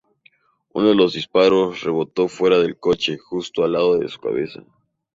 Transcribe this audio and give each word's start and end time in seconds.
Uno 0.73 0.89
de 0.89 0.95
los 0.95 1.13
disparos 1.13 1.83
rebotó 1.83 2.27
fuera 2.27 2.57
del 2.57 2.75
coche, 2.75 3.19
justo 3.19 3.63
al 3.63 3.73
lado 3.73 3.99
de 3.99 4.09
su 4.09 4.19
cabeza. 4.19 4.63